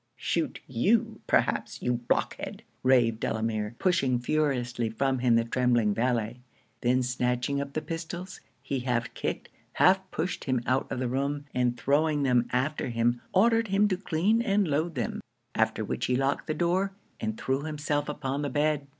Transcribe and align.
_''Shoot 0.15 0.61
you 0.65 1.21
perhaps, 1.27 1.79
you 1.79 1.93
blockhead!' 1.93 2.63
raved 2.81 3.19
Delamere, 3.19 3.75
pushing 3.77 4.17
furiously 4.17 4.89
from 4.89 5.19
him 5.19 5.35
the 5.35 5.43
trembling 5.43 5.93
valet 5.93 6.39
then 6.81 7.03
snatching 7.03 7.61
up 7.61 7.73
the 7.73 7.83
pistols, 7.83 8.39
he 8.63 8.79
half 8.79 9.13
kicked, 9.13 9.49
half 9.73 10.09
pushed 10.09 10.45
him 10.45 10.63
out 10.65 10.91
of 10.91 10.97
the 10.97 11.07
room, 11.07 11.45
and 11.53 11.77
throwing 11.77 12.23
them 12.23 12.47
after 12.51 12.89
him, 12.89 13.21
ordered 13.31 13.67
him 13.67 13.87
to 13.89 13.95
clean 13.95 14.41
and 14.41 14.67
load 14.67 14.95
them: 14.95 15.21
after 15.53 15.85
which 15.85 16.07
he 16.07 16.15
locked 16.15 16.47
the 16.47 16.55
door, 16.55 16.93
and 17.19 17.37
threw 17.39 17.61
himself 17.61 18.09
upon 18.09 18.41
the 18.41 18.49
bed. 18.49 18.87